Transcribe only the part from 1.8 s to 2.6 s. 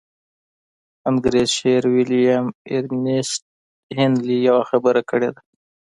ويليام